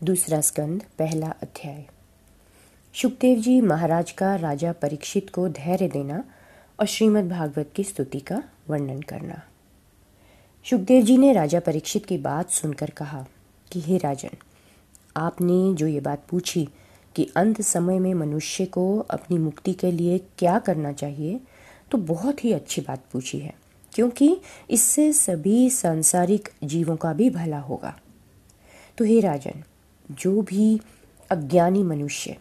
दूसरा 0.00 0.40
स्कंद, 0.40 0.82
पहला 0.98 1.28
अध्याय। 1.42 1.84
सुखदेव 2.94 3.38
जी 3.38 3.60
महाराज 3.60 4.10
का 4.10 4.34
राजा 4.36 4.72
परीक्षित 4.72 5.30
को 5.30 5.48
धैर्य 5.48 5.88
देना 5.88 6.22
और 6.78 6.86
श्रीमद् 6.86 7.28
भागवत 7.28 7.70
की 7.76 7.84
स्तुति 7.84 8.18
का 8.20 8.42
वर्णन 8.68 9.00
करना। 9.02 9.40
सुखदेव 10.66 11.02
जी 11.02 11.16
ने 11.16 11.32
राजा 11.32 11.60
परीक्षित 11.60 12.04
की 12.06 12.18
बात 12.18 12.50
सुनकर 12.50 12.90
कहा 12.90 13.24
कि, 13.72 13.80
हे 13.80 13.96
राजन, 13.96 14.36
आपने 15.16 15.74
जो 15.74 15.86
ये 15.86 16.00
बात 16.00 16.26
पूछी 16.28 16.68
कि 17.16 17.28
अंत 17.36 17.60
समय 17.62 17.98
में 17.98 18.12
मनुष्य 18.14 18.66
को 18.66 18.98
अपनी 19.00 19.38
मुक्ति 19.38 19.72
के 19.72 19.92
लिए 19.92 20.18
क्या 20.38 20.58
करना 20.58 20.92
चाहिए 20.92 21.40
तो 21.90 21.98
बहुत 21.98 22.44
ही 22.44 22.52
अच्छी 22.52 22.80
बात 22.80 23.04
पूछी 23.12 23.38
है, 23.38 23.54
क्योंकि 23.92 24.36
इससे 24.70 25.12
सभी 25.12 25.70
सांसारिक 25.70 26.48
जीवों 26.64 26.96
का 26.96 27.12
भी 27.12 27.30
भला 27.30 27.60
होगा। 27.60 27.94
तो 28.98 29.04
हे 29.04 29.18
राजन 29.20 29.62
जो 30.10 30.42
भी 30.42 30.80
अज्ञानी 31.30 31.82
मनुष्य 31.82 32.36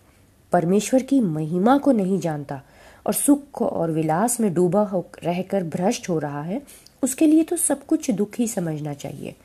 परमेश्वर 0.51 1.03
की 1.03 1.19
महिमा 1.19 1.77
को 1.77 1.91
नहीं 1.91 2.19
जानता 2.19 2.61
और 3.05 3.13
सुख 3.13 3.61
और 3.61 3.91
विलास 3.91 4.39
में 4.39 4.53
डूबा 4.53 4.81
हो 4.81 5.05
रहकर 5.23 5.63
भ्रष्ट 5.63 6.09
हो 6.09 6.20
रहा 6.20 6.41
है, 6.41 6.61
उसके 7.03 7.27
लिए 7.27 7.43
तो 7.43 7.57
सब 7.57 7.85
कुछ 7.85 8.11
दुख 8.11 8.35
ही 8.39 8.47
समझना 8.47 8.93
चाहिए। 8.93 9.35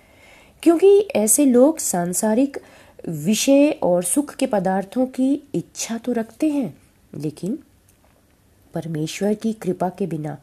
क्योंकि 0.62 0.98
ऐसे 1.16 1.44
लोग 1.44 1.78
सांसारिक 1.78 2.58
विषय 3.08 3.70
और 3.82 4.02
सुख 4.02 4.34
के 4.34 4.46
पदार्थों 4.46 5.06
की 5.06 5.32
इच्छा 5.54 5.98
तो 5.98 6.12
रखते 6.12 6.50
हैं, 6.50 6.74
लेकिन 7.14 7.58
परमेश्वर 8.74 9.34
की 9.34 9.52
कृपा 9.52 9.88
के 9.88 10.06
बिना 10.06 10.36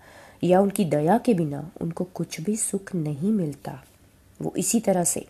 या 0.44 0.59
उनकी 0.62 0.85
दया 0.85 1.18
के 1.18 1.34
बिना 1.34 1.70
उनको 1.82 2.04
कुछ 2.04 2.41
भी 2.41 2.55
सुख 2.55 2.96
नहीं 2.96 3.32
मिलता। 3.32 3.84
वो 4.41 4.54
इसी 4.57 4.80
तरह 4.80 5.04
से 5.04 5.26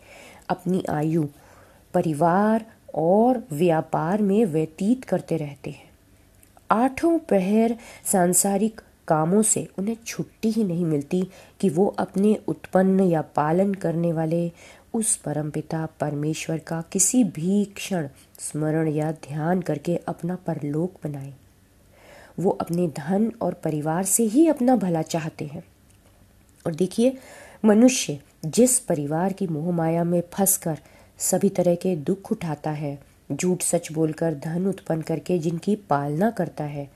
अपनी 0.48 0.84
आयु 0.90 1.26
परिवार 1.98 2.66
और 2.94 3.44
व्यापार 3.52 4.22
में 4.22 4.44
व्यतीत 4.44 5.04
करते 5.04 5.36
रहते 5.36 5.70
हैं। 5.70 5.90
आठों 6.70 7.18
पहर 7.18 7.76
सांसारिक 8.04 8.80
कामों 9.08 9.42
से 9.42 9.68
उन्हें 9.78 9.96
छुट्टी 10.06 10.50
ही 10.50 10.64
नहीं 10.64 10.84
मिलती 10.84 11.28
कि 11.60 11.68
वो 11.68 11.86
अपने 11.86 12.38
उत्पन्न 12.48 13.00
या 13.00 13.22
पालन 13.22 13.74
करने 13.74 14.12
वाले 14.12 14.52
उस 14.94 15.16
परमपिता 15.16 15.88
परमेश्वर 16.00 16.58
का 16.58 16.84
किसी 16.92 17.24
भी 17.24 17.64
क्षण 17.64 18.08
स्मरण 18.38 18.88
या 18.88 19.12
ध्यान 19.12 19.60
करके 19.60 19.96
अपना 19.96 20.34
परलोक 20.34 20.94
बनाए। 21.04 21.34
वो 22.40 22.50
अपने 22.50 22.88
धन 22.88 23.32
और 23.42 23.52
परिवार 23.52 24.04
से 24.04 24.22
ही 24.22 24.48
अपना 24.48 24.76
भला 24.76 25.02
चाहते 25.02 25.44
हैं। 25.44 25.64
और 26.66 26.74
देखिए, 26.74 27.18
मनुष्य 27.64 28.20
जिस 28.44 28.78
परिवार 28.78 29.32
की 29.32 29.46
मोह 29.46 29.72
माया 29.72 30.04
में 30.04 30.22
फंसकर 30.32 30.78
सभी 31.18 31.48
तरह 31.48 31.74
के 31.74 31.94
दुख 31.96 32.32
उठाता 32.32 32.70
है। 32.70 32.98
झूठ 33.30 33.62
सच 33.62 33.90
बोलकर 33.92 34.34
धन 34.34 34.66
उत्पन्न 34.66 35.02
करके 35.02 35.38
जिनकी 35.38 35.74
पालना 35.90 36.30
करता 36.30 36.64
है 36.64 36.88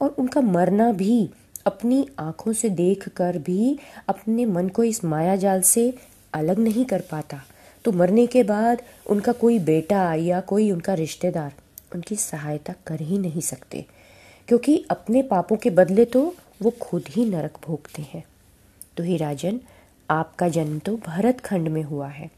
और 0.00 0.14
उनका 0.18 0.40
मरना 0.40 0.90
भी 0.92 1.28
अपनी 1.66 2.06
आँखों 2.18 2.52
से 2.52 2.68
देख 2.70 3.08
कर 3.08 3.38
भी 3.38 3.78
अपने 4.08 4.44
मन 4.46 4.68
को 4.68 4.84
इस 4.84 5.04
माया 5.04 5.36
जाल 5.36 5.60
से 5.62 5.92
अलग 6.34 6.58
नहीं 6.58 6.84
कर 6.84 7.02
पाता। 7.10 7.40
तो 7.84 7.92
मरने 7.92 8.26
के 8.26 8.42
बाद 8.42 8.82
उनका 9.06 9.32
कोई 9.32 9.58
बेटा 9.60 10.02
या 10.14 10.40
कोई 10.42 10.70
उनका 10.70 10.94
रिश्तेदार 10.94 11.52
उनकी 11.94 12.16
सहायता 12.16 12.74
कर 12.86 13.00
ही 13.00 13.18
नहीं 13.18 13.40
सकते, 13.40 13.84
क्योंकि 14.48 14.84
अपने 14.90 15.22
पापों 15.22 15.56
के 15.56 15.70
बदले 15.70 16.04
तो 16.04 16.22
वो 16.62 16.70
खुद 16.80 17.04
ही 17.08 17.24
नरक 17.24 17.58
भोगते 17.66 18.02
हैं। 18.04 18.24
तो 18.96 19.02
ही 19.02 19.16
राजन, 19.16 19.60
आपका 20.08 20.48
जन्म 20.48 20.78
तो 20.78 20.96
भरत 21.06 21.40
खंड 21.40 21.68
में 21.68 21.82
हुआ 21.82 22.08
है। 22.08 22.30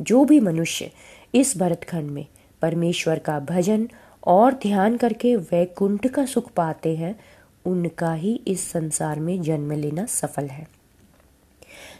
जो 0.00 0.24
भी 0.24 0.40
मनुष्य 0.40 0.90
इस 1.34 1.58
भरतखंड 1.58 2.10
में 2.10 2.26
परमेश्वर 2.62 3.18
का 3.18 3.40
भजन 3.40 3.88
और 4.26 4.52
ध्यान 4.52 4.96
करके 4.96 5.36
वैकुंठ 5.36 6.06
का 6.06 6.26
सुख 6.26 6.50
पाते 6.52 6.96
हैं, 6.96 7.20
उनका 7.64 8.14
ही 8.14 8.40
इस 8.46 8.70
संसार 8.70 9.20
में 9.20 9.42
जन्म 9.42 9.72
लेना 9.72 10.06
सफल 10.06 10.46
है। 10.46 10.68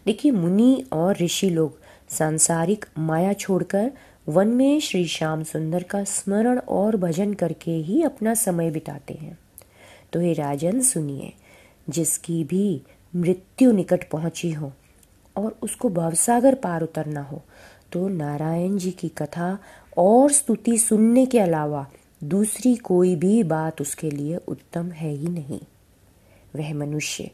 देखिए, 0.07 0.33
मुनि 0.33 0.85
और 0.93 1.17
ऋषि 1.17 1.51
लोग 1.51 1.79
सांसारिक 2.09 2.87
माया 2.99 3.33
छोड़कर 3.33 3.93
वन 4.29 4.49
में 4.49 4.81
श्री 4.81 5.05
श्याम 5.05 5.43
सुंदर 5.43 5.83
का 5.83 6.05
स्मरण 6.05 6.59
और 6.59 6.97
भजन 6.97 7.35
करके 7.35 7.71
ही 7.71 8.03
अपना 8.03 8.35
समय 8.35 8.71
बिताते 8.71 9.15
हैं। 9.15 9.39
तो 10.13 10.21
हे 10.21 10.33
राजन, 10.33 10.81
सुनिए, 10.81 11.33
जिसकी 11.89 12.45
भी 12.45 12.83
मृत्यु 13.17 13.73
निकट 13.73 14.11
पहुँची 14.11 14.53
हो 14.53 14.73
और 15.37 15.59
उसको 15.63 15.89
भवसागर 15.89 16.55
पार 16.55 16.83
उतरना 16.83 17.23
हो 17.23 17.43
तो 17.93 18.09
नारायण 18.09 18.77
जी 18.77 18.91
की 18.91 19.09
कथा 19.09 19.59
और 19.97 20.33
स्तुति 20.33 20.79
सुनने 20.79 21.27
के 21.27 21.39
अलावा 21.39 21.87
दूसरी 22.25 22.75
कोई 22.77 23.17
भी 23.17 23.43
बात 23.43 23.81
उसके 23.81 24.11
लिए 24.11 24.37
उत्तम 24.37 24.91
है 24.91 25.11
ही 25.11 25.27
नहीं। 25.27 25.61
वह 26.57 26.75
मनुष्य, 26.75 27.31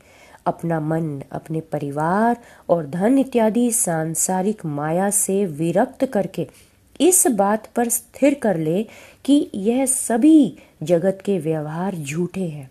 अपना 0.47 0.81
मन, 0.81 1.23
अपने 1.33 1.61
परिवार 1.61 2.37
और 2.69 2.87
धन 2.87 3.19
इत्यादि 3.19 3.73
सांसारिक 3.73 4.67
माया 4.67 5.11
से 5.11 5.47
विरक्त 5.47 6.05
करके 6.05 6.49
इस 7.01 7.27
बात 7.27 7.67
पर 7.67 7.89
स्थिर 7.89 8.35
कर 8.35 8.57
ले 8.57 8.87
कि 9.25 9.51
यह 9.55 9.87
सभी 9.87 10.57
जगत 10.83 11.19
के 11.25 11.39
व्यवहार 11.39 11.95
झूठे 11.95 12.49
हैं। 12.49 12.71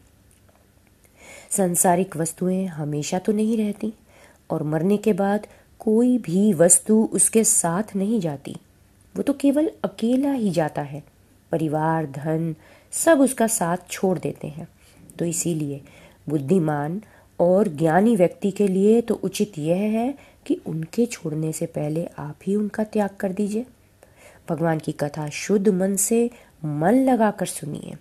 सांसारिक 1.49 2.17
वस्तुएँ 2.17 2.65
हमेशा 2.65 3.19
तो 3.19 3.31
नहीं 3.31 3.57
रहती 3.57 3.93
और 4.49 4.63
मरने 4.63 4.97
के 4.97 5.13
बाद 5.13 5.47
कोई 5.79 6.17
भी 6.17 6.53
वस्तु 6.53 7.09
उसके 7.13 7.43
साथ 7.43 7.95
नहीं 7.95 8.19
जाती। 8.19 8.55
वो 9.17 9.23
तो 9.23 9.33
केवल 9.33 9.71
अकेला 9.83 10.31
ही 10.31 10.49
जाता 10.49 10.81
है। 10.81 11.03
परिवार, 11.51 12.05
धन, 12.05 12.55
सब 12.91 13.21
उसका 13.21 13.47
साथ 13.47 13.77
छोड़ 13.89 14.19
देते 14.19 14.47
हैं। 14.47 14.67
तो 15.19 15.25
इसीलिए 15.25 15.81
बुद्धिमान 16.29 17.01
और 17.39 17.67
ज्ञानी 17.67 18.15
व्यक्ति 18.15 18.51
के 18.51 18.67
लिए 18.67 19.01
तो 19.01 19.15
उचित 19.15 19.57
यह 19.57 19.75
है 19.75 20.15
कि 20.45 20.61
उनके 20.65 21.05
छोड़ने 21.05 21.51
से 21.51 21.65
पहले 21.65 22.07
आप 22.19 22.35
ही 22.47 22.55
उनका 22.55 22.83
त्याग 22.83 23.09
कर 23.09 23.31
दीजिए। 23.31 23.65
भगवान 24.49 24.79
की 24.79 24.91
कथा 24.91 25.29
शुद्ध 25.29 25.69
मन 25.69 25.95
से 25.95 26.29
मन 26.65 26.93
लगाकर 26.93 27.45
सुनिए। 27.45 27.95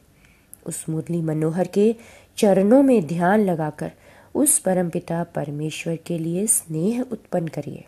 उस 0.66 0.88
मुरली 0.88 1.20
मनोहर 1.20 1.66
के 1.66 1.94
चरणों 2.36 2.82
में 2.82 3.06
ध्यान 3.06 3.40
लगाकर 3.40 3.92
उस 4.36 4.58
परमपिता 4.58 5.24
परमेश्वर 5.24 5.96
के 5.96 6.18
लिए 6.18 6.46
स्नेह 6.46 7.00
उत्पन्न 7.02 7.48
करिए। 7.48 7.84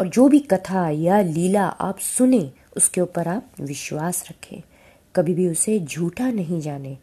और 0.00 0.08
जो 0.08 0.28
भी 0.28 0.38
कथा 0.38 0.88
या 0.88 1.20
लीला 1.20 1.64
आप 1.66 1.98
सुने, 1.98 2.52
उसके 2.76 3.00
ऊपर 3.00 3.28
आप 3.28 3.52
विश्वास 3.60 4.24
रखें। 4.30 4.62
कभी 5.16 5.34
भी 5.34 5.48
उसे 5.48 5.80
झूठा 5.80 6.30
नहीं 6.30 6.60
जाने। 6.60 6.98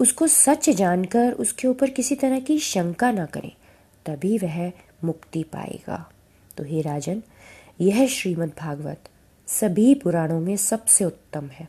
उसको 0.00 0.26
सच 0.26 0.70
जानकर 0.70 1.32
उसके 1.32 1.68
ऊपर 1.68 1.90
किसी 1.90 2.14
तरह 2.14 2.40
की 2.40 2.58
शंका 2.58 3.10
ना 3.12 3.26
करें, 3.26 3.52
तभी 4.06 4.38
वह 4.38 4.72
मुक्ति 5.04 5.42
पाएगा। 5.42 6.10
तो 6.56 6.64
हे 6.64 6.80
राजन, 6.80 7.22
यह 7.80 8.06
श्रीमद् 8.06 8.58
भागवत 8.58 9.08
सभी 9.46 9.94
पुराणों 9.94 10.40
में 10.40 10.56
सबसे 10.56 11.04
उत्तम 11.04 11.46
है। 11.46 11.68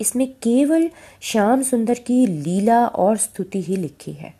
इसमें 0.00 0.32
केवल 0.32 0.90
श्याम 1.20 1.62
सुंदर 1.62 1.94
की 1.94 2.26
लीला 2.26 2.86
और 2.86 3.16
स्तुति 3.16 3.62
ही 3.62 3.76
लिखी 3.76 4.12
है। 4.12 4.37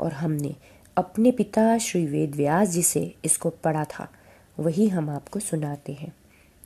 और 0.00 0.12
हमने 0.12 0.54
अपने 0.96 1.30
पिता 1.30 1.78
श्री 1.78 2.06
वेद 2.06 2.34
व्यास 2.34 2.68
जी 2.68 2.82
से 2.82 3.14
इसको 3.24 3.50
पढ़ा 3.50 3.84
था। 3.84 4.08
वही 4.58 4.88
हम 4.88 5.10
आपको 5.10 5.40
सुनाते 5.40 5.92
हैं। 5.92 6.16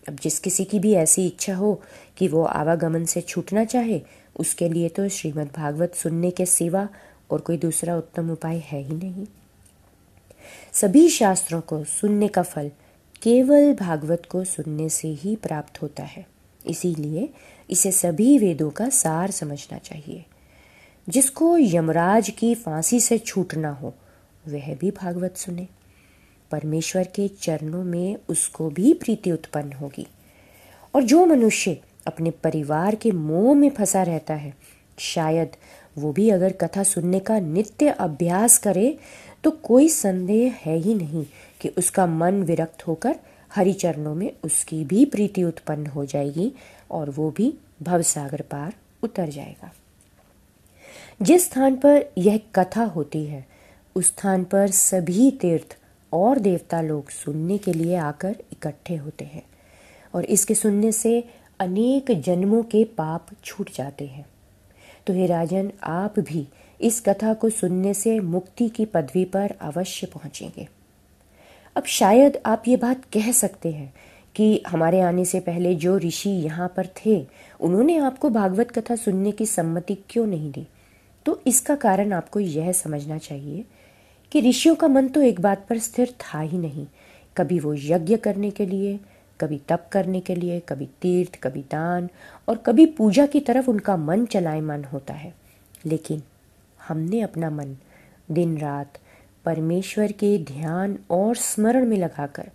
अब 0.09 0.17
जिस 0.17 0.39
किसी 0.39 0.65
की 0.65 0.79
भी 0.79 0.93
ऐसी 0.93 1.27
इच्छा 1.27 1.55
हो 1.55 1.83
कि 2.17 2.29
वो 2.29 2.45
आवागमन 2.45 3.05
से 3.05 3.21
छूटना 3.21 3.65
चाहे, 3.65 4.03
उसके 4.37 4.69
लिए 4.69 4.89
तो 4.89 5.09
श्रीमद् 5.09 5.57
भागवत 5.57 5.95
सुनने 5.95 6.31
के 6.31 6.47
सिवा 6.47 6.89
और 7.31 7.41
कोई 7.41 7.57
दूसरा 7.57 7.97
उत्तम 7.97 8.31
उपाय 8.31 8.59
है 8.59 8.83
ही 8.83 8.95
नहीं। 8.95 9.27
सभी 10.73 11.09
शास्त्रों 11.09 11.61
को 11.61 11.85
सुनने 11.85 12.29
का 12.29 12.43
फल 12.43 12.71
केवल 13.23 13.75
भागवत 13.75 14.23
को 14.31 14.45
सुनने 14.45 14.89
से 14.89 15.09
ही 15.09 15.37
प्राप्त 15.37 15.83
होता 15.83 16.03
है। 16.03 16.27
इसीलिए 16.67 17.31
इसे 17.71 17.93
सभी 17.93 18.39
वेदों 18.39 18.71
का 18.71 18.89
सार 18.89 19.31
समझना 19.31 19.79
चाहिए। 19.79 20.25
जिसको 21.09 21.59
यमराज 21.59 22.31
की 22.31 22.55
फांसी 22.55 23.01
से 23.01 23.19
छूटना 23.19 23.71
हो, 23.71 23.95
वह 24.49 24.75
भी 24.75 24.91
भागवत 24.91 25.37
सुने। 25.37 25.69
परमेश्वर 26.51 27.05
के 27.05 27.29
चरणों 27.29 27.85
में 27.85 28.17
उसको 28.29 28.71
भी 28.71 28.95
प्रीति 28.95 29.33
उत्पन्न 29.33 29.73
होगी। 29.73 30.07
और 30.95 31.03
जो 31.03 31.27
मनुष्य 31.27 31.81
अपने 32.07 32.31
परिवार 32.31 32.95
के 32.95 33.11
मोह 33.11 33.55
में 33.55 33.71
फंसा 33.71 34.03
रहता 34.03 34.35
है, 34.35 34.55
शायद 34.99 35.57
वो 35.99 36.13
भी 36.13 36.31
अगर 36.31 36.53
कथा 36.53 36.83
सुनने 36.83 37.21
का 37.21 37.39
नित्य 37.41 37.89
अभ्यास 37.89 38.59
करे 38.59 38.99
तो 39.45 39.51
कोई 39.51 39.89
संदेह 39.89 40.59
है 40.63 40.77
ही 40.77 40.95
नहीं 40.95 41.27
कि 41.61 41.69
उसका 41.69 42.07
मन 42.07 42.43
विरक्त 42.43 42.87
होकर 42.87 43.17
हरि 43.55 43.73
चरणों 43.73 44.15
में 44.15 44.33
उसकी 44.45 44.85
भी 44.85 45.05
प्रीति 45.05 45.45
उत्पन्न 45.45 45.87
हो 45.87 46.05
जाएगी 46.05 46.53
और 46.91 47.11
वो 47.11 47.31
भी 47.31 47.55
भवसागर 47.83 48.41
पार 48.41 48.75
उतर 49.03 49.29
जाएगा। 49.29 49.73
जिस 51.23 51.45
स्थान 51.45 51.77
पर 51.77 52.05
यह 52.19 52.41
कथा 52.55 52.85
होती 52.85 53.25
है, 53.25 53.47
उस 53.95 54.07
स्थान 54.07 54.45
पर 54.45 54.71
सभी 54.71 55.31
तीर्थ 55.31 55.77
और 56.13 56.39
देवता 56.39 56.81
लोग 56.81 57.11
सुनने 57.11 57.59
के 57.59 57.73
लिए 57.73 57.97
आकर 57.97 58.37
इकट्ठे 58.53 58.97
होते 58.97 59.25
हैं 59.25 59.43
और 60.15 60.25
इसके 60.25 60.55
सुनने 60.55 60.93
से 60.93 61.25
अनेक 61.61 62.21
जन्मों 62.21 62.63
के 62.63 62.85
पाप 62.85 63.27
छूट 63.45 63.71
जाते 63.75 64.07
हैं। 64.07 64.27
तो 65.07 65.13
हे 65.13 65.27
राजन, 65.27 65.73
आप 65.83 66.19
भी 66.19 66.49
इस 66.81 67.01
कथा 67.01 67.35
को 67.35 67.51
सुनने 67.51 67.95
से 67.95 68.21
मुक्ति 68.21 68.69
की 68.69 68.85
पदवी 68.85 69.25
पर 69.25 69.55
अवश्य 69.61 70.07
पहुँचेंगे। 70.07 70.69
अब 71.77 71.85
शायद 71.85 72.39
आप 72.47 72.63
ये 72.69 72.77
बात 72.77 73.05
कह 73.05 73.33
सकते 73.33 73.73
हैं 73.73 73.95
कि 74.35 74.63
हमारे 74.69 75.01
आने 75.01 75.25
से 75.25 75.41
पहले 75.41 75.75
जो 75.75 75.99
ऋषि 75.99 76.31
यहाँ 76.31 76.73
पर 76.77 76.87
थे, 76.87 77.27
उन्होंने 77.61 77.97
आपको 77.97 78.31
भागवत 78.31 78.71
कथा 78.71 78.97
सुनने 78.97 79.33
की 79.33 79.47
सम्मति 79.47 79.95
क्यों 80.09 80.27
नहीं 80.27 80.53
दी? 80.53 80.67
तो 81.27 81.41
इसका 81.47 81.75
कारण 81.75 82.13
आपको 82.13 82.41
यह 82.41 82.73
समझना 82.73 83.19
चाहिए 83.19 83.65
कि 84.33 84.41
ऋषियों 84.41 84.75
का 84.75 84.89
मन 84.89 85.09
तो 85.09 85.23
एक 85.23 85.41
बात 85.41 85.67
पर 85.69 85.79
स्थिर 85.79 86.15
था 86.21 86.41
ही 86.41 86.59
नहीं। 86.59 86.87
कभी 87.37 87.59
वो 87.59 87.75
यज्ञ 87.75 88.17
करने 88.17 88.51
के 88.51 88.67
लिए, 88.67 89.01
कभी 89.41 89.61
तप 89.69 89.89
करने 89.93 90.21
के 90.21 90.35
लिए, 90.35 90.61
कभी 90.61 90.87
तीर्थ, 91.03 91.39
कभी 91.43 91.61
दान 91.61 92.09
और 92.49 92.57
कभी 92.57 92.87
पूजा 92.87 93.27
की 93.27 93.41
तरफ़ 93.41 93.71
उनका 93.71 93.97
मन 93.97 94.27
चलाए 94.27 94.61
मन 94.61 94.85
होता 94.85 95.15
है। 95.15 95.35
लेकिन 95.87 96.23
हमने 96.89 97.21
अपना 97.21 97.51
मन 97.51 97.77
दिन 98.31 98.59
रात 98.59 98.99
परमेश्वर 99.45 100.13
के 100.13 100.39
ध्यान 100.39 100.99
और 101.11 101.37
स्मरण 101.37 101.87
में 101.87 101.97
लगाकर, 101.97 102.51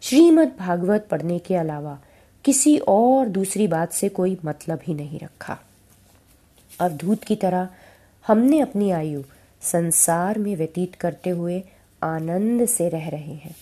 श्रीमद् 0.00 0.58
भागवत 0.58 1.08
पढ़ने 1.10 1.38
के 1.38 1.54
अलावा 1.54 1.98
किसी 2.44 2.76
और 2.78 3.26
दूसरी 3.26 3.68
बात 3.68 3.92
से 3.92 4.08
कोई 4.08 4.38
मतलब 4.44 4.80
ही 4.86 4.94
नहीं 4.94 5.18
रखा। 5.18 5.58
अवधूत 6.80 7.24
की 7.24 7.36
तरह 7.36 7.68
हमने 8.28 8.60
अपनी 8.60 8.90
आयु 8.90 9.22
संसार 9.62 10.38
में 10.38 10.56
व्यतीत 10.56 10.94
करते 10.94 11.30
हुए 11.30 11.62
आनंद 12.02 12.64
से 12.66 12.88
रह 12.88 13.08
रहे 13.08 13.34
हैं। 13.34 13.54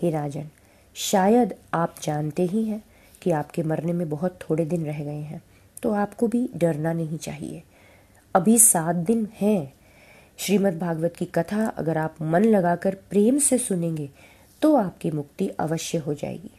हे 0.00 0.10
राजन, 0.10 0.48
शायद 0.96 1.54
आप 1.74 1.94
जानते 2.02 2.42
ही 2.42 2.64
हैं 2.64 2.82
कि 3.22 3.30
आपके 3.30 3.62
मरने 3.62 3.92
में 3.92 4.08
बहुत 4.10 4.38
थोड़े 4.40 4.64
दिन 4.64 4.84
रह 4.86 5.02
गए 5.04 5.20
हैं 5.20 5.42
तो 5.82 5.92
आपको 5.92 6.28
भी 6.28 6.48
डरना 6.56 6.92
नहीं 6.92 7.18
चाहिए। 7.18 7.62
अभी 8.34 8.58
सात 8.58 8.96
दिन 8.96 9.26
हैं। 9.40 9.72
श्रीमद् 10.38 10.78
भागवत 10.78 11.14
की 11.16 11.24
कथा 11.24 11.66
अगर 11.68 11.98
आप 11.98 12.22
मन 12.22 12.44
लगाकर 12.44 12.94
प्रेम 13.10 13.38
से 13.38 13.58
सुनेंगे 13.58 14.08
तो 14.62 14.74
आपकी 14.76 15.10
मुक्ति 15.10 15.48
अवश्य 15.60 15.98
हो 15.98 16.14
जाएगी। 16.14 16.50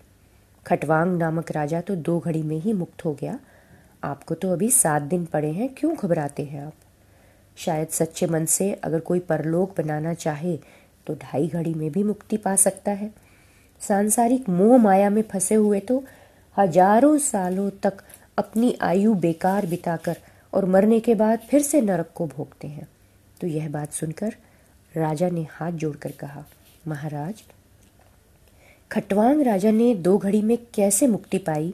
खटवांग 0.66 1.18
नामक 1.18 1.52
राजा 1.52 1.82
तो 1.82 1.96
दो 1.96 2.20
घड़ी 2.20 2.44
में 2.44 2.60
ही 2.60 2.74
मुक्त 2.74 3.06
हो 3.06 3.14
गया। 3.14 3.40
आपको 4.04 4.36
तो 4.36 4.52
अभी 4.54 4.70
सात 4.72 5.02
दिन 5.02 5.26
पड़े 5.26 5.52
हैं, 5.52 5.70
क्यों 5.70 5.96
घबराते 5.96 6.44
हैं 6.44 6.66
आप? 6.66 6.74
शायद 7.58 7.88
सच्चे 7.88 8.28
मन 8.28 8.46
से 8.46 8.72
अगर 8.74 9.00
कोई 9.00 9.20
परलोक 9.22 9.76
बनाना 9.78 10.14
चाहे 10.16 10.58
तो 11.08 11.14
ढाई 11.14 11.48
घड़ी 11.48 11.74
में 11.74 11.90
भी 11.92 12.04
मुक्ति 12.04 12.38
पा 12.38 12.56
सकता 12.56 12.92
है। 12.92 13.12
सांसारिक 13.82 14.50
मोह 14.50 14.78
माया 14.78 15.10
में 15.10 15.22
फंसे 15.24 15.56
हुए 15.56 15.80
तो 15.80 16.04
हज़ारों 16.58 17.18
सालों 17.18 17.70
तक 17.84 18.04
अपनी 18.38 18.78
आयु 18.82 19.14
बेकार 19.16 19.66
बिताकर 19.66 20.18
और 20.54 20.66
मरने 20.66 21.00
के 21.00 21.16
बाद 21.16 21.40
फिर 21.50 21.62
से 21.62 21.82
नरक 21.82 22.12
को 22.16 22.28
भोगते 22.28 22.68
हैं। 22.68 22.88
तो 23.42 23.48
यह 23.48 23.70
बात 23.70 23.94
सुनकर 23.94 24.36
राजा 24.94 25.30
ने 25.30 25.46
हाथ 25.52 25.72
जोड़कर 25.74 26.12
कहा, 26.12 26.44
महाराज, 26.88 27.44
खटवांग 28.92 29.42
राजा 29.42 29.72
ने 29.72 29.94
दो 29.96 30.18
घड़ी 30.18 30.42
में 30.42 30.58
कैसे 30.74 31.08
मुक्ति 31.08 31.38
पाई? 31.40 31.74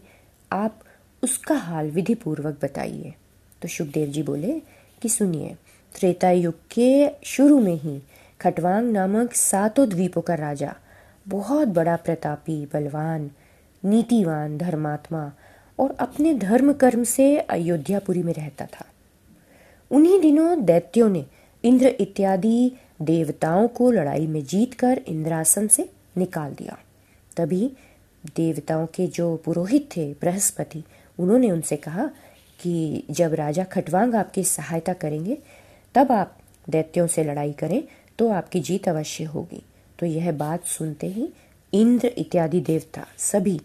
आप 0.51 0.79
उसका 1.23 1.55
हाल 1.55 1.89
विधि 1.91 2.15
पूर्वक 2.15 2.59
बताइए। 2.63 3.13
तो 3.61 3.67
सुखदेव 3.67 4.09
जी 4.09 4.23
बोले, 4.23 4.61
कि 5.01 5.09
सुनिए 5.09 5.55
त्रेता 5.95 6.31
युग 6.31 6.53
के 6.71 7.09
शुरू 7.23 7.59
में 7.59 7.75
ही 7.75 8.01
खटवांग 8.41 8.91
नामक 8.91 9.33
सातों 9.33 9.89
द्वीपों 9.89 10.21
का 10.21 10.35
राजा, 10.35 10.75
बहुत 11.27 11.67
बड़ा 11.67 11.95
प्रतापी, 11.95 12.65
बलवान, 12.73 13.31
नीतिवान 13.85 14.57
धर्मात्मा 14.57 15.31
और 15.79 15.95
अपने 15.99 16.33
धर्म 16.33 16.73
कर्म 16.73 17.03
से 17.03 17.37
अयोध्यापुरी 17.37 18.23
में 18.23 18.33
रहता 18.33 18.65
था। 18.65 18.85
उन्हीं 19.91 20.19
दिनों 20.19 20.65
दैत्यों 20.65 21.09
ने 21.09 21.25
इंद्र 21.63 21.87
इत्यादि 21.87 22.71
देवताओं 23.01 23.67
को 23.67 23.91
लड़ाई 23.91 24.27
में 24.27 24.43
जीतकर 24.45 25.01
इंद्रासन 25.07 25.67
से 25.67 25.89
निकाल 26.17 26.53
दिया। 26.53 26.77
तभी 27.37 27.71
देवताओं 28.35 28.85
के 28.85 29.07
जो 29.07 29.35
पुरोहित 29.35 29.89
थे, 29.97 30.13
बृहस्पति, 30.13 30.83
उन्होंने 31.19 31.51
उनसे 31.51 31.75
कहा 31.75 32.09
कि 32.61 33.03
जब 33.11 33.33
राजा 33.33 33.63
खटवांग 33.63 34.15
आपकी 34.15 34.43
सहायता 34.43 34.93
करेंगे 34.93 35.37
तब 35.95 36.11
आप 36.11 36.37
दैत्यों 36.69 37.07
से 37.07 37.23
लड़ाई 37.23 37.51
करें 37.53 37.83
तो 38.19 38.29
आपकी 38.29 38.59
जीत 38.59 38.87
अवश्य 38.89 39.23
होगी। 39.23 39.61
तो 39.99 40.05
यह 40.05 40.31
बात 40.31 40.65
सुनते 40.65 41.07
ही 41.07 41.29
इंद्र 41.73 42.07
इत्यादि 42.07 42.59
देवता 42.59 43.05
सभी 43.17 43.59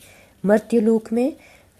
मर्त्यलोक 0.44 1.12
में 1.12 1.32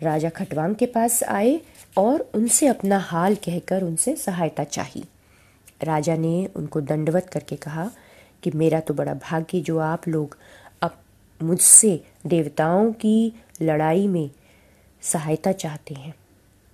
राजा 0.03 0.29
खटवांग 0.29 0.75
के 0.75 0.87
पास 0.87 1.23
आए 1.23 1.61
और 1.99 2.21
उनसे 2.35 2.67
अपना 2.67 2.99
हाल 2.99 3.35
कहकर 3.35 3.83
उनसे 3.83 4.17
सहायता 4.17 4.65
चाही। 4.65 5.05
राजा 5.83 6.17
ने 6.17 6.47
उनको 6.57 6.81
दंडवत 6.81 7.29
करके 7.33 7.57
कहा 7.57 7.91
कि 8.43 8.51
मेरा 8.51 8.81
तो 8.81 8.95
बड़ा 8.95 9.15
भाग्य 9.15 9.61
जो 9.61 9.79
आप 9.79 10.09
लोग 10.09 10.37
अब 10.83 10.97
मुझसे 11.41 12.01
देवताओं 12.27 12.93
की 12.93 13.33
लड़ाई 13.63 14.07
में 14.09 14.31
सहायता 15.03 15.53
चाहते 15.53 15.95
हैं। 15.95 16.15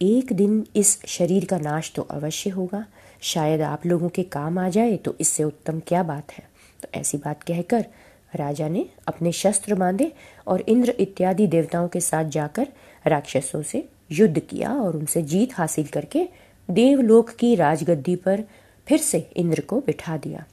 एक 0.00 0.32
दिन 0.32 0.64
इस 0.76 0.98
शरीर 1.06 1.44
का 1.44 1.58
नाश 1.58 1.92
तो 1.96 2.02
अवश्य 2.02 2.50
होगा। 2.50 2.84
शायद 3.20 3.60
आप 3.60 3.86
लोगों 3.86 4.08
के 4.08 4.22
काम 4.22 4.58
आ 4.58 4.68
जाए 4.68 4.96
तो 4.96 5.16
इससे 5.20 5.44
उत्तम 5.44 5.80
क्या 5.80 6.02
बात 6.02 6.32
है? 6.32 6.48
तो 6.82 6.88
ऐसी 6.94 7.18
बात 7.18 7.42
कहकर 7.42 7.86
राजा 8.34 8.68
ने 8.68 8.86
अपने 9.06 9.32
शस्त्र 9.32 9.74
बांधे 9.74 10.12
और 10.46 10.60
इंद्र 10.60 10.90
इत्यादि 10.90 11.46
देवताओं 11.46 11.88
के 11.88 12.00
साथ 12.00 12.24
जाकर 12.24 12.68
राक्षसों 13.06 13.62
से 13.62 13.88
युद्ध 14.10 14.38
किया 14.38 14.72
और 14.74 14.96
उनसे 14.96 15.22
जीत 15.22 15.54
हासिल 15.54 15.86
करके 15.86 16.28
देवलोक 16.70 17.30
की 17.30 17.54
राजगद्दी 17.54 18.16
पर 18.16 18.44
फिर 18.88 18.98
से 18.98 19.30
इंद्र 19.36 19.60
को 19.60 19.80
बिठा 19.80 20.16
दिया। 20.16 20.44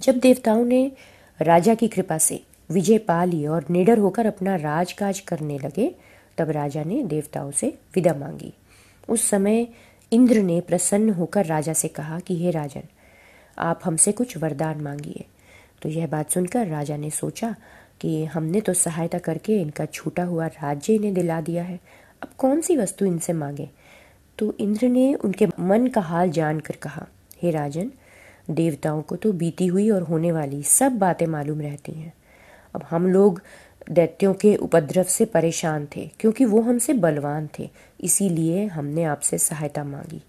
जब 0.00 0.18
देवताओं 0.18 0.64
ने 0.64 0.92
राजा 1.42 1.74
की 1.74 1.88
कृपा 1.88 2.18
से 2.18 2.42
विजय 2.70 2.98
पा 2.98 3.24
ली 3.24 3.46
और 3.46 3.64
निडर 3.70 3.98
होकर 3.98 4.26
अपना 4.26 4.56
राजकाज 4.56 5.20
करने 5.20 5.58
लगे, 5.58 5.94
तब 6.38 6.50
राजा 6.50 6.84
ने 6.84 7.02
देवताओं 7.02 7.50
से 7.50 7.78
विदा 7.94 8.14
मांगी। 8.14 8.52
उस 9.08 9.28
समय 9.28 9.66
इंद्र 10.12 10.38
ने 10.38 10.60
प्रसन्न 10.60 11.10
होकर 11.10 11.46
राजा 11.46 11.72
से 11.72 11.88
कहा 11.88 12.20
कि, 12.20 12.44
हे 12.44 12.50
राजन, 12.50 12.82
आप 13.58 13.80
हमसे 13.84 14.12
कुछ 14.12 14.36
वरदान 14.36 14.80
मांगिए। 14.80 15.24
तो 15.82 15.88
यह 15.88 16.06
बात 16.06 16.30
सुनकर 16.30 16.66
राजा 16.66 16.96
ने 16.96 17.10
सोचा 17.10 17.56
कि 18.00 18.24
हमने 18.24 18.60
तो 18.60 18.74
सहायता 18.74 19.18
करके 19.18 19.60
इनका 19.60 19.86
छूटा 19.86 20.24
हुआ 20.24 20.46
राज्य 20.46 20.94
इन्हें 20.94 21.14
दिला 21.14 21.40
दिया 21.40 21.62
है। 21.62 21.80
अब 22.22 22.28
कौन 22.38 22.60
सी 22.60 22.76
वस्तु 22.76 23.04
इनसे 23.04 23.32
मांगे? 23.32 23.70
तो 24.38 24.56
इंद्र 24.60 24.88
ने 24.88 25.14
उनके 25.14 25.46
मन 25.60 25.86
का 25.86 26.00
हाल 26.00 26.30
जानकर 26.30 26.76
कहा, 26.76 27.06
हे 27.42 27.50
राजन, 27.50 27.90
देवताओं 28.50 29.02
को 29.02 29.16
तो 29.16 29.32
बीती 29.32 29.66
हुई 29.66 29.90
और 29.90 30.02
होने 30.02 30.32
वाली 30.32 30.62
सब 30.62 30.92
बातें 30.92 31.26
मालूम 31.26 31.60
रहती 31.60 31.92
हैं। 31.92 32.12
अब 32.74 32.82
हम 32.90 33.06
लोग 33.06 33.42
दैत्यों 33.90 34.34
के 34.34 34.56
उपद्रव 34.56 35.02
से 35.02 35.24
परेशान 35.24 35.88
थे, 35.96 36.10
क्योंकि 36.20 36.44
वो 36.44 36.60
हमसे 36.60 36.92
बलवान 36.92 37.48
थे, 37.58 37.70
इसीलिए 38.00 38.66
हमने 38.66 39.04
आपसे 39.04 39.38
सहायता 39.38 39.84
मांगी। 39.84 40.22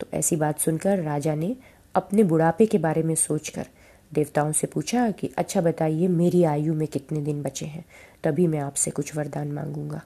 तो 0.00 0.06
ऐसी 0.14 0.36
बात 0.36 0.58
सुनकर 0.58 0.98
राजा 0.98 1.34
ने 1.34 1.56
अपने 1.94 2.22
बुढ़ापे 2.22 2.66
के 2.66 2.78
बारे 2.78 3.02
में 3.02 3.14
सोचकर 3.14 3.66
देवताओं 4.12 4.52
से 4.52 4.66
पूछा 4.66 5.10
कि 5.10 5.30
अच्छा 5.38 5.60
बताइए, 5.60 6.08
मेरी 6.08 6.44
आयु 6.44 6.74
में 6.74 6.88
कितने 6.88 7.20
दिन 7.20 7.42
बचे 7.42 7.66
हैं? 7.66 7.84
तभी 8.24 8.46
मैं 8.46 8.58
आपसे 8.58 8.90
कुछ 8.90 9.16
वरदान 9.16 9.52
मांगूँगा। 9.52 10.02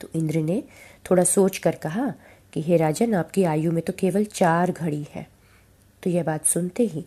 तो 0.00 0.08
इंद्र 0.14 0.38
ने 0.38 0.62
थोड़ा 1.10 1.24
सोच 1.24 1.58
कर 1.58 1.74
कहा 1.74 2.14
कि, 2.52 2.62
हे 2.62 2.76
राजन, 2.76 3.14
आपकी 3.14 3.44
आयु 3.44 3.72
में 3.72 3.82
तो 3.82 3.92
केवल 3.92 4.24
चार 4.24 4.72
घड़ी 4.72 5.06
है। 5.14 5.28
तो 6.02 6.10
यह 6.10 6.22
बात 6.22 6.44
सुनते 6.44 6.82
ही 6.82 7.04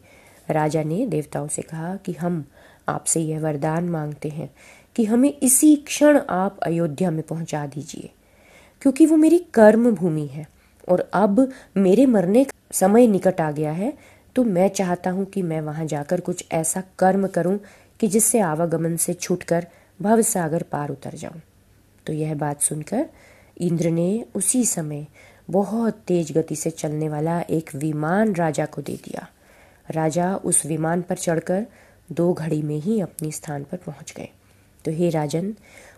राजा 0.49 0.83
ने 0.83 1.05
देवताओं 1.05 1.47
से 1.47 1.61
कहा 1.61 1.95
कि, 1.95 2.13
हम 2.13 2.45
आपसे 2.89 3.19
यह 3.19 3.39
वरदान 3.39 3.89
मांगते 3.89 4.29
हैं 4.29 4.55
कि 4.95 5.05
हमें 5.05 5.33
इसी 5.33 5.75
क्षण 5.77 6.19
आप 6.19 6.59
अयोध्या 6.59 7.11
में 7.11 7.21
पहुँचा 7.23 7.65
दीजिए, 7.67 8.09
क्योंकि 8.81 9.05
वो 9.05 9.17
मेरी 9.17 9.37
कर्म 9.53 9.91
भूमि 9.91 10.25
है। 10.27 10.47
और 10.87 11.09
अब 11.13 11.47
मेरे 11.77 12.05
मरने 12.05 12.43
का 12.43 12.53
समय 12.73 13.07
निकट 13.07 13.41
आ 13.41 13.51
गया 13.51 13.71
है 13.71 13.93
तो 14.35 14.43
मैं 14.45 14.67
चाहता 14.69 15.09
हूँ 15.09 15.25
कि 15.25 15.41
मैं 15.41 15.59
वहाँ 15.61 15.85
जाकर 15.85 16.21
कुछ 16.21 16.45
ऐसा 16.51 16.83
कर्म 16.99 17.27
करूँ 17.27 17.57
कि 17.99 18.07
जिससे 18.07 18.39
आवागमन 18.41 18.95
से 18.97 19.13
छूटकर 19.13 19.67
भव 19.99 20.21
सागर 20.23 20.63
पार 20.63 20.89
उतर 20.89 21.15
जाऊँ। 21.15 21.41
तो 22.05 22.13
यह 22.13 22.33
बात 22.35 22.61
सुनकर 22.61 23.05
इंद्र 23.57 23.89
ने 23.89 24.25
उसी 24.35 24.63
समय 24.65 25.05
बहुत 25.47 26.01
तेज 26.07 26.31
गति 26.37 26.55
से 26.55 26.69
चलने 26.71 27.09
वाला 27.09 27.39
एक 27.41 27.69
विमान 27.75 28.33
राजा 28.35 28.65
को 28.65 28.81
दे 28.81 28.95
दिया। 29.05 29.27
राजा 29.89 30.35
उस 30.35 30.65
विमान 30.65 31.01
पर 31.01 31.15
चढ़कर 31.17 31.65
दो 32.09 32.33
घड़ी 32.33 32.61
में 32.61 32.77
ही 32.77 32.99
अपने 33.01 33.31
स्थान 33.31 33.63
पर 33.63 33.77
पहुँच 33.77 34.13
गए। 34.17 34.29
तो 34.86 34.92
हे 34.92 35.10
राजन, 35.10 35.54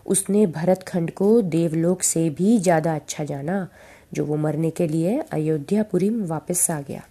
उसने 0.06 0.46
भरत 0.46 0.82
खंड 0.82 1.10
को 1.10 1.40
देवलोक 1.42 2.02
से 2.02 2.28
भी 2.30 2.58
ज़्यादा 2.58 2.94
अच्छा 2.94 3.24
जाना, 3.24 3.68
जो 4.12 4.24
वो 4.24 4.36
मरने 4.36 4.70
के 4.70 4.86
लिए 4.86 5.18
अयोध्यापुरी 5.32 6.10
में 6.10 6.26
वापस 6.26 6.70
आ 6.70 6.80
गया। 6.80 7.02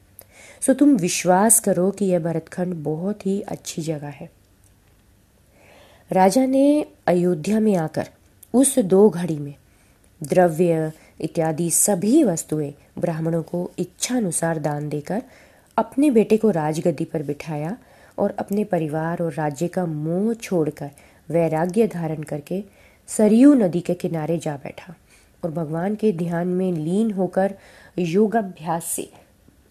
सो 0.61 0.73
तुम 0.73 0.95
विश्वास 0.97 1.59
करो 1.59 1.89
कि 1.91 2.05
यह 2.05 2.19
भरतखंड 2.19 2.73
बहुत 2.83 3.25
ही 3.25 3.39
अच्छी 3.41 3.81
जगह 3.81 4.07
है। 4.07 4.29
राजा 6.11 6.45
ने 6.45 6.85
अयोध्या 7.07 7.59
में 7.59 7.75
आकर 7.75 8.09
उस 8.53 8.77
दो 8.79 9.09
घड़ी 9.09 9.37
में 9.39 9.53
द्रव्य 10.21 10.91
इत्यादि 11.21 11.69
सभी 11.71 12.23
वस्तुएँ 12.23 12.71
ब्राह्मणों 12.99 13.41
को 13.43 13.69
इच्छानुसार 13.79 14.59
दान 14.59 14.87
देकर 14.89 15.21
अपने 15.77 16.09
बेटे 16.11 16.37
को 16.37 16.49
राजगद्दी 16.49 17.05
पर 17.05 17.23
बिठाया 17.23 17.77
और 18.17 18.35
अपने 18.39 18.63
परिवार 18.63 19.21
और 19.23 19.33
राज्य 19.33 19.67
का 19.67 19.85
मोह 19.85 20.33
छोड़कर 20.33 20.89
वैराग्य 21.29 21.87
धारण 21.87 22.23
करके 22.23 22.63
सरयू 23.07 23.53
नदी 23.53 23.81
के 23.81 23.93
किनारे 23.93 24.37
जा 24.37 24.57
बैठा 24.57 24.95
और 25.43 25.51
भगवान 25.51 25.95
के 25.95 26.11
ध्यान 26.11 26.47
में 26.47 26.71
लीन 26.71 27.11
होकर 27.11 27.55
योगाभ्यास 27.99 28.85
से 28.85 29.11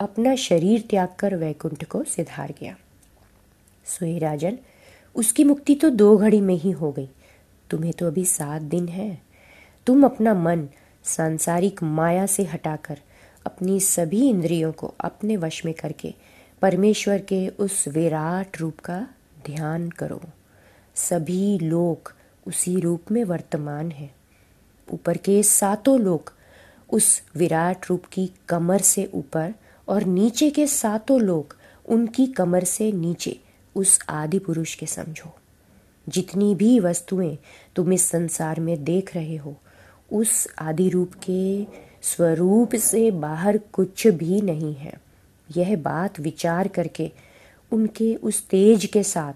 अपना 0.00 0.34
शरीर 0.34 0.84
त्याग 0.90 1.08
कर 1.18 1.36
वैकुंठ 1.36 1.84
को 1.84 2.04
सिधार 2.04 2.54
गया। 2.60 2.76
सोए 3.84 4.18
राजन, 4.18 4.58
उसकी 5.14 5.44
मुक्ति 5.44 5.74
तो 5.74 5.90
दो 5.90 6.16
घड़ी 6.16 6.40
में 6.40 6.54
ही 6.54 6.70
हो 6.70 6.92
गई। 6.92 7.08
तुम्हें 7.70 7.92
तो 7.92 8.06
अभी 8.06 8.24
सात 8.24 8.62
दिन 8.62 8.88
है। 8.88 9.18
तुम 9.86 10.04
अपना 10.04 10.34
मन 10.34 10.68
सांसारिक 11.04 11.82
माया 11.82 12.26
से 12.26 12.44
हटाकर 12.44 12.98
अपनी 13.46 13.80
सभी 13.80 14.28
इंद्रियों 14.28 14.72
को 14.72 14.94
अपने 15.00 15.36
वश 15.36 15.64
में 15.64 15.74
करके 15.74 16.14
परमेश्वर 16.62 17.18
के 17.18 17.48
उस 17.48 17.88
विराट 17.88 18.60
रूप 18.60 18.80
का 18.80 19.08
ध्यान 19.46 19.90
करो। 19.90 20.20
सभी 20.96 21.58
लोग 21.58 22.14
उसी 22.46 22.80
रूप 22.80 23.02
में 23.10 23.24
वर्तमान 23.24 23.90
हैं। 23.90 24.14
ऊपर 24.92 25.16
के 25.16 25.42
सातों 25.42 26.00
लोग 26.00 26.32
उस 26.92 27.22
विराट 27.36 27.78
रूप 27.90 28.04
की 28.04 28.30
कमर 28.48 28.78
से 28.78 29.10
ऊपर 29.14 29.54
और 29.88 30.04
नीचे 30.04 30.50
के 30.50 30.66
सातों 30.66 31.20
लोग 31.20 31.56
उनकी 31.86 32.26
कमर 32.26 32.64
से 32.64 32.92
नीचे 32.92 33.40
उस 33.74 33.98
आदि 34.08 34.38
पुरुष 34.38 34.74
के 34.74 34.86
समझो। 34.86 35.36
जितनी 36.08 36.54
भी 36.54 36.80
वस्तुएँ 36.80 37.38
तुम 37.76 37.92
इस 37.92 38.02
संसार 38.02 38.60
में 38.60 38.84
देख 38.84 39.14
रहे 39.14 39.36
हो, 39.36 39.56
उस 40.12 40.48
आदि 40.58 40.88
रूप 40.88 41.12
के 41.14 41.64
स्वरूप 42.02 42.74
से 42.74 43.10
बाहर 43.10 43.58
कुछ 43.58 44.06
भी 44.06 44.40
नहीं 44.40 44.74
है। 44.74 44.94
यह 45.56 45.76
बात 45.76 46.20
विचार 46.20 46.68
करके 46.68 47.12
उनके 47.72 48.14
उस 48.14 48.48
तेज 48.48 48.84
के 48.86 49.02
साथ, 49.02 49.32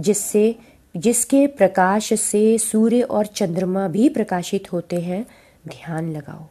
जिससे 0.00 0.56
जिसके 0.96 1.46
प्रकाश 1.46 2.12
से 2.20 2.58
सूर्य 2.58 3.02
और 3.02 3.26
चंद्रमा 3.26 3.88
भी 3.88 4.08
प्रकाशित 4.08 4.72
होते 4.72 5.00
हैं, 5.00 5.26
ध्यान 5.68 6.12
लगाओ। 6.16 6.46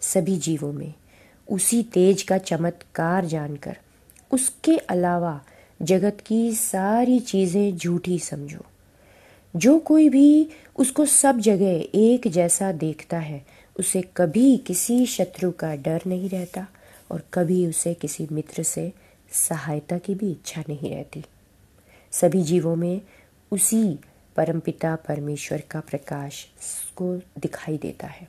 सभी 0.00 0.36
जीवों 0.36 0.72
में 0.72 0.94
उसी 1.48 1.82
तेज 1.82 2.22
का 2.22 2.38
चमत्कार 2.38 3.24
जानकर, 3.24 3.76
उसके 4.30 4.76
अलावा 4.76 5.40
जगत 5.82 6.18
की 6.26 6.52
सारी 6.52 7.20
चीज़ें 7.20 7.76
झूठी 7.76 8.18
समझो। 8.18 8.64
जो 9.56 9.78
कोई 9.78 10.08
भी 10.08 10.48
उसको 10.76 11.04
सब 11.06 11.38
जगह 11.38 11.84
एक 11.94 12.28
जैसा 12.28 12.72
देखता 12.72 13.18
है, 13.18 13.46
उसे 13.78 14.02
कभी 14.16 14.56
किसी 14.56 15.06
शत्रु 15.06 15.50
का 15.50 15.74
डर 15.74 16.02
नहीं 16.06 16.28
रहता 16.28 16.66
और 17.10 17.22
कभी 17.34 17.66
उसे 17.66 17.94
किसी 17.94 18.28
मित्र 18.32 18.62
से 18.62 18.92
सहायता 19.32 19.98
की 19.98 20.14
भी 20.14 20.30
इच्छा 20.30 20.64
नहीं 20.68 20.90
रहती। 20.90 21.24
सभी 22.12 22.42
जीवों 22.42 22.76
में 22.76 23.00
उसी 23.52 23.98
परमपिता 24.36 24.94
परमेश्वर 24.96 25.62
का 25.70 25.80
प्रकाश 25.80 26.44
को 26.96 27.14
दिखाई 27.16 27.78
देता 27.78 28.06
है। 28.06 28.28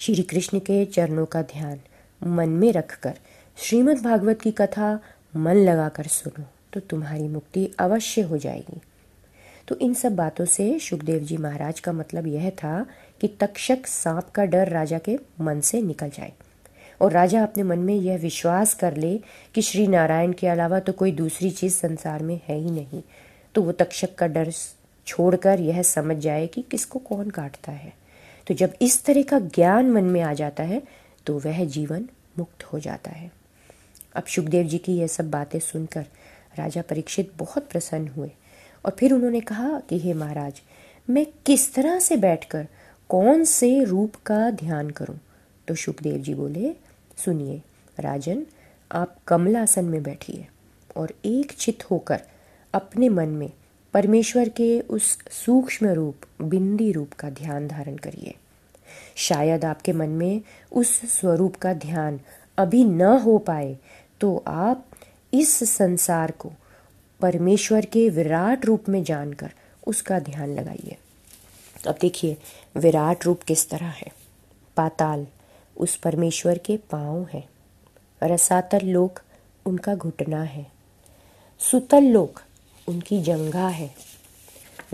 श्री 0.00 0.22
कृष्ण 0.22 0.58
के 0.58 0.84
चरणों 0.84 1.26
का 1.26 1.42
ध्यान 1.42 1.80
मन 2.22 2.48
में 2.48 2.72
रखकर 2.72 3.14
श्रीमद् 3.58 4.02
भागवत 4.02 4.40
की 4.40 4.50
कथा 4.50 4.92
मन 5.36 5.56
लगाकर 5.56 6.06
सुनो 6.06 6.44
तो 6.72 6.80
तुम्हारी 6.80 7.28
मुक्ति 7.28 7.70
अवश्य 7.78 8.22
हो 8.22 8.38
जाएगी। 8.38 8.80
तो 9.68 9.76
इन 9.76 9.94
सब 9.94 10.16
बातों 10.16 10.44
से 10.44 10.78
सुखदेव 10.78 11.18
जी 11.18 11.36
महाराज 11.36 11.80
का 11.80 11.92
मतलब 11.92 12.26
यह 12.26 12.50
था 12.50 12.86
कि 13.20 13.28
तक्षक 13.28 13.86
सांप 13.86 14.28
का 14.30 14.44
डर 14.44 14.68
राजा 14.68 14.98
के 14.98 15.18
मन 15.40 15.60
से 15.60 15.82
निकल 15.82 16.08
जाए। 16.08 16.32
और 17.00 17.12
राजा 17.12 17.42
अपने 17.42 17.62
मन 17.62 17.78
में 17.78 17.94
यह 17.94 18.16
विश्वास 18.16 18.74
कर 18.74 18.96
ले 18.96 19.16
कि 19.54 19.62
श्री 19.62 19.86
नारायण 19.86 20.32
के 20.32 20.46
अलावा 20.46 20.80
तो 20.80 20.92
कोई 20.92 21.12
दूसरी 21.12 21.50
चीज़ 21.50 21.74
संसार 21.74 22.22
में 22.22 22.40
है 22.48 22.58
ही 22.58 22.70
नहीं। 22.70 23.02
तो 23.54 23.62
वो 23.62 23.72
तक्षक 23.72 24.14
का 24.14 24.26
डर 24.26 24.52
छोड़कर 25.06 25.60
यह 25.60 25.82
समझ 25.82 26.16
जाए 26.16 26.46
कि 26.46 26.62
किसको 26.62 26.98
कौन 26.98 27.30
काटता 27.30 27.72
है। 27.72 27.92
तो 28.46 28.54
जब 28.54 28.74
इस 28.82 29.04
तरह 29.04 29.22
का 29.22 29.38
ज्ञान 29.38 29.90
मन 29.90 30.04
में 30.04 30.20
आ 30.20 30.32
जाता 30.32 30.62
है 30.62 30.82
तो 31.26 31.38
वह 31.38 31.64
जीवन 31.64 32.08
मुक्त 32.38 32.64
हो 32.64 32.78
जाता 32.78 33.10
है। 33.10 33.30
अब 34.14 34.24
सुखदेव 34.24 34.66
जी 34.66 34.78
की 34.78 34.96
यह 34.96 35.06
सब 35.06 35.30
बातें 35.30 35.58
सुनकर 35.58 36.06
राजा 36.58 36.82
परीक्षित 36.82 37.32
बहुत 37.36 37.68
प्रसन्न 37.68 38.08
हुए 38.08 38.30
और 38.84 38.96
फिर 38.98 39.12
उन्होंने 39.12 39.40
कहा 39.40 39.80
कि, 39.80 39.98
हे 39.98 40.14
महाराज, 40.14 40.62
मैं 41.10 41.26
किस 41.46 41.74
तरह 41.74 41.98
से 41.98 42.16
बैठकर 42.16 42.66
कौन 43.08 43.44
से 43.44 43.84
रूप 43.84 44.14
का 44.26 44.50
ध्यान 44.50 44.90
करूँ? 44.90 45.18
तो 45.68 45.74
सुखदेव 45.74 46.18
जी 46.18 46.34
बोले, 46.34 46.74
सुनिए, 47.16 47.62
राजन, 48.00 48.46
आप 48.92 49.16
कमलासन 49.26 49.84
में 49.84 50.02
बैठिए 50.02 50.46
और 50.96 51.14
एक 51.24 51.52
चित 51.52 51.90
होकर 51.90 52.20
अपने 52.74 53.08
मन 53.08 53.28
में 53.28 53.50
परमेश्वर 53.94 54.48
के 54.48 54.80
उस 54.80 55.18
सूक्ष्म 55.30 55.86
रूप, 55.86 56.16
बिंदी 56.42 56.92
रूप 56.92 57.12
का 57.12 57.30
ध्यान 57.30 57.68
धारण 57.68 57.96
करिए। 57.96 58.34
शायद 59.16 59.64
आपके 59.64 59.92
मन 59.92 60.08
में 60.08 60.42
उस 60.72 61.00
स्वरूप 61.20 61.56
का 61.56 61.72
ध्यान 61.72 62.20
अभी 62.58 62.84
न 62.84 63.02
हो 63.02 63.38
पाए 63.38 63.76
तो 64.20 64.44
आप 64.46 64.86
इस 65.34 65.70
संसार 65.70 66.30
को 66.30 66.52
परमेश्वर 67.20 67.84
के 67.84 68.08
विराट 68.08 68.66
रूप 68.66 68.88
में 68.88 69.02
जानकर 69.04 69.50
उसका 69.86 70.18
ध्यान 70.18 70.54
लगाइए। 70.54 70.96
अब 71.86 71.96
देखिए, 72.00 72.36
विराट 72.76 73.24
रूप 73.24 73.42
किस 73.42 73.68
तरह 73.70 73.86
है। 73.86 74.12
पाताल 74.76 75.26
उस 75.76 75.96
परमेश्वर 75.96 76.58
के 76.58 76.76
पाँव 76.76 77.26
है। 77.32 77.48
रसातल 78.22 78.86
लोक 78.86 79.20
उनका 79.66 79.94
घुटना 79.94 80.42
है। 80.42 80.66
सुतल 81.58 82.02
लोक 82.02 82.40
उनकी 82.88 83.22
जंगा 83.22 83.68
है। 83.68 83.94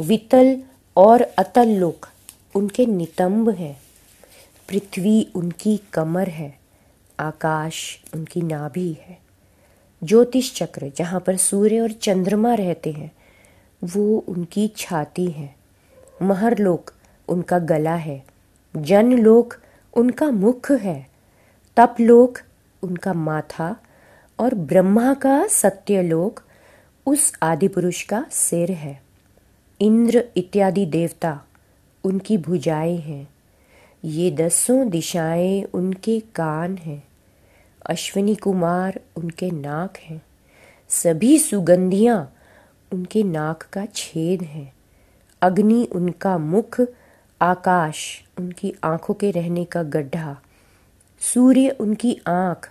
वितल 0.01 0.63
और 0.97 1.21
अतल 1.21 1.69
लोक 1.69 2.09
उनके 2.55 2.87
नितंब 2.87 3.51
हैं। 3.51 3.81
पृथ्वी 4.69 5.29
उनकी 5.35 5.77
कमर 5.93 6.29
है, 6.29 6.59
आकाश 7.21 8.01
उनकी 8.15 8.43
नाभि 8.43 8.97
है। 9.01 9.19
ज्योतिष 10.03 10.55
चक्र 10.55 10.93
जहाँ 10.97 11.21
पर 11.21 11.37
सूर्य 11.37 11.81
और 11.81 11.93
चंद्रमा 11.93 12.55
रहते 12.55 12.93
हैं, 12.93 13.13
वो 13.85 14.25
उनकी 14.29 14.69
छाती 14.77 15.27
है। 15.27 15.55
महरलोक 16.23 16.91
उनका 17.29 17.59
गला 17.59 17.95
है 17.95 18.23
जनलोक 18.77 19.55
उनका 19.95 20.31
मुख 20.31 20.71
है 20.71 21.07
तपलोक 21.77 22.39
उनका 22.83 23.13
माथा 23.13 23.77
और 24.39 24.55
ब्रह्मा 24.55 25.15
का 25.15 25.47
सत्यलोक 25.47 26.44
उस 27.07 27.33
आदि 27.43 27.69
पुरुष 27.69 28.03
का 28.03 28.27
सिर 28.31 28.73
है। 28.73 29.03
इंद्र 29.81 30.25
इत्यादि 30.37 30.87
देवता 30.87 31.45
उनकी 32.05 32.39
भुजाएँ 32.39 32.97
हैं। 32.97 33.29
ये 34.05 34.31
दसों 34.31 34.89
दिशाएँ 34.91 35.63
उनके 35.63 36.21
कान 36.21 36.77
हैं। 36.77 37.09
अश्विनी 37.87 38.35
कुमार 38.35 39.01
उनके 39.17 39.51
नाक 39.51 39.97
हैं। 39.97 40.23
सभी 40.89 41.39
सुगंधियाँ 41.39 42.35
उनके 42.93 43.23
नाक 43.23 43.63
का 43.63 43.87
छेद 43.87 44.43
है। 44.43 44.73
अग्नि 45.43 45.89
उनका 45.93 46.39
मुख, 46.39 46.81
आकाश 47.43 48.25
उनकी 48.39 48.75
आँखों 48.85 49.15
के 49.15 49.31
रहने 49.31 49.65
का 49.65 49.83
गड्ढा, 49.83 50.37
सूर्य 51.21 51.71
उनकी 51.71 52.21
आँख, 52.27 52.71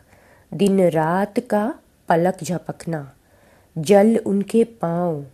दिन 0.54 0.90
रात 0.90 1.40
का 1.40 1.76
पलक 2.10 2.38
झपकना। 2.44 3.14
जल 3.78 4.18
उनके 4.18 4.64
पाँव, 4.64 5.26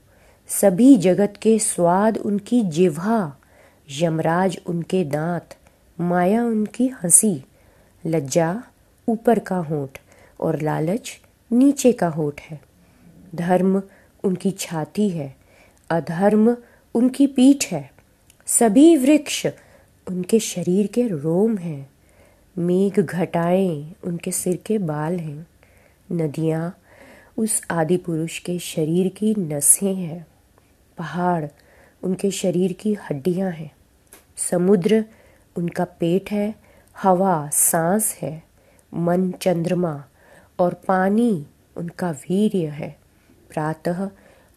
सभी 0.47 0.95
जगत 0.97 1.33
के 1.41 1.59
स्वाद 1.59 2.17
उनकी 2.17 2.63
जिह्वा, 2.63 3.35
यमराज 3.89 4.59
उनके 4.67 5.03
दांत, 5.03 5.55
माया 6.01 6.43
उनकी 6.43 6.87
हँसी, 6.87 7.43
लज्जा 8.05 8.63
ऊपर 9.07 9.39
का 9.39 9.57
होठ 9.57 9.97
और 10.39 10.61
लालच 10.61 11.19
नीचे 11.51 11.91
का 11.91 12.07
होठ 12.07 12.41
है। 12.41 12.59
धर्म 13.35 13.81
उनकी 14.23 14.51
छाती 14.51 15.09
है, 15.09 15.35
अधर्म 15.89 16.55
उनकी 16.95 17.27
पीठ 17.27 17.65
है, 17.65 17.89
सभी 18.47 18.95
वृक्ष 18.97 19.45
उनके 20.07 20.39
शरीर 20.39 20.87
के 20.87 21.07
रोम 21.07 21.57
हैं, 21.57 21.89
मेघ 22.57 22.99
घटाएँ 22.99 23.95
उनके 24.03 24.31
सिर 24.31 24.59
के 24.65 24.77
बाल 24.77 25.19
हैं, 25.19 25.47
नदियाँ 26.11 26.78
उस 27.39 27.61
आदि 27.71 27.97
पुरुष 27.97 28.39
के 28.39 28.59
शरीर 28.59 29.07
की 29.07 29.35
नसें 29.37 29.95
हैं। 29.95 30.27
पहाड़ 30.97 31.47
उनके 32.03 32.31
शरीर 32.31 32.73
की 32.73 32.93
हड्डियाँ 32.93 33.51
हैं। 33.51 33.71
समुद्र 34.37 35.05
उनका 35.55 35.85
पेट 35.85 36.31
है। 36.31 36.55
हवा, 36.97 37.49
सांस 37.53 38.15
है। 38.21 38.43
मन 38.93 39.31
चंद्रमा 39.31 40.05
और 40.59 40.73
पानी 40.73 41.45
उनका 41.75 42.11
वीर्य 42.11 42.67
है। 42.67 42.99
प्रातः 43.49 44.09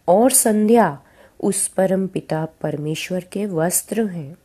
और 0.08 0.30
संध्या 0.30 1.02
उस 1.40 1.68
परम 1.68 2.06
पिता 2.06 2.44
परमेश्वर 2.44 3.20
के 3.20 3.46
वस्त्र 3.46 4.06
हैं। 4.06 4.36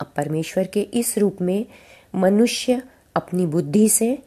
अब 0.00 0.12
परमेश्वर 0.16 0.66
के 0.66 0.80
इस 0.80 1.18
रूप 1.18 1.36
में 1.40 1.66
मनुष्य 2.14 2.82
अपनी 3.16 3.46
बुद्धि 3.46 3.88
से 3.88 4.18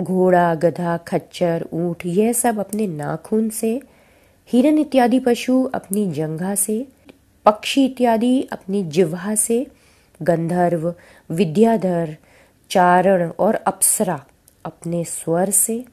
घोड़ा, 0.00 0.54
गधा, 0.54 0.96
खच्चर, 0.96 1.66
ऊँट, 1.72 2.06
यह 2.06 2.32
सब 2.32 2.58
अपने 2.58 2.86
नाखून 2.86 3.48
से, 3.48 3.82
हिरन 4.52 4.78
इत्यादि 4.78 5.20
पशु 5.20 5.64
अपनी 5.74 6.12
जंघा 6.12 6.54
से, 6.54 6.88
पक्षी 7.44 7.84
इत्यादि 7.84 8.42
अपनी 8.42 8.82
जिह्वा 8.82 9.34
से, 9.34 9.66
गंधर्व, 10.22 10.94
विद्याधर, 11.30 12.16
चारण 12.70 13.30
और 13.38 13.54
अप्सरा 13.54 14.24
अपने 14.64 15.04
स्वर 15.04 15.50
से, 15.50 15.84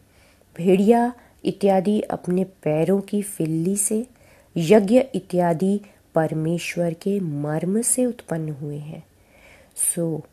भेड़िया 0.57 1.13
इत्यादि 1.45 2.01
अपने 2.01 2.43
पैरों 2.43 3.01
की 3.01 3.21
फिल्ली 3.21 3.75
से, 3.75 4.07
यज्ञ 4.57 5.01
इत्यादि 5.15 5.81
परमेश्वर 6.15 6.93
के 6.93 7.19
मर्म 7.19 7.81
से 7.81 8.05
उत्पन्न 8.05 8.49
हुए 8.49 8.77
हैं। 8.77 9.03
सो, 9.75 10.25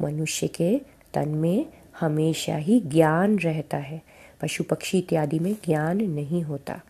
मनुष्य 0.00 0.48
के 0.48 0.80
तन 1.14 1.28
में 1.28 1.66
हमेशा 2.00 2.56
ही 2.56 2.80
ज्ञान 2.80 3.38
रहता 3.38 3.76
है। 3.76 4.02
पशु 4.40 4.64
पक्षी 4.64 4.98
इत्यादि 4.98 5.38
में 5.38 5.52
ज्ञान 5.52 5.96
नहीं 5.96 6.42
होता। 6.42 6.80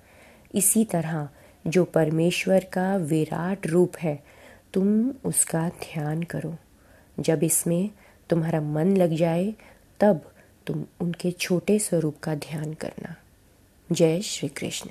इसी 0.54 0.84
तरह 0.84 1.28
जो 1.66 1.84
परमेश्वर 1.84 2.64
का 2.64 2.96
विराट 2.96 3.66
रूप 3.66 3.96
है, 3.96 4.24
तुम 4.74 5.10
उसका 5.24 5.68
ध्यान 5.68 6.22
करो। 6.22 6.56
जब 7.20 7.42
इसमें 7.42 7.90
तुम्हारा 8.30 8.60
मन 8.60 8.96
लग 8.96 9.14
जाए, 9.14 9.54
तब 10.00 10.32
तुम 10.66 10.84
उनके 11.00 11.30
छोटे 11.30 11.78
स्वरूप 11.78 12.16
का 12.22 12.34
ध्यान 12.34 12.72
करना। 12.72 13.16
जय 13.92 14.20
श्री 14.20 14.48
कृष्ण। 14.48 14.90